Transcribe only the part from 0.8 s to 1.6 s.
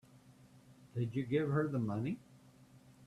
Did you give